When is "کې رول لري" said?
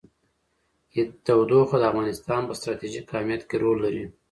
3.49-4.05